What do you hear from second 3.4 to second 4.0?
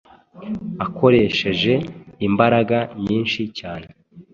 cyane